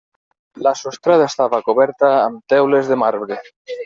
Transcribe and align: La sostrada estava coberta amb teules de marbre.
La 0.67 0.71
sostrada 0.77 1.27
estava 1.31 1.59
coberta 1.67 2.09
amb 2.13 2.41
teules 2.55 2.89
de 2.93 2.99
marbre. 3.03 3.39